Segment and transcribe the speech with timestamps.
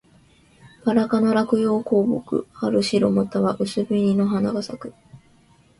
[0.83, 2.47] ばら科の落葉高木。
[2.53, 4.95] 春、白または薄紅の花が咲く。